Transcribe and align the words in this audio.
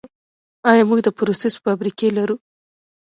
آیا 0.69 0.83
موږ 0.89 0.99
د 1.03 1.09
پروسس 1.17 1.53
فابریکې 1.63 2.07
لرو؟ 2.17 2.35